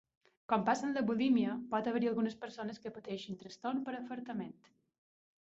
Com 0.51 0.61
passa 0.69 0.85
amb 0.87 0.95
la 0.99 1.03
bulímia, 1.09 1.51
pot 1.73 1.89
haver-hi 1.91 2.09
algunes 2.13 2.39
persones 2.47 2.81
que 2.87 2.93
pateixin 2.97 3.39
trastorn 3.45 3.85
per 3.91 3.95
afartament. 4.01 4.59